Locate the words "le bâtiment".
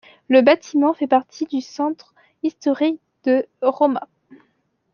0.29-0.95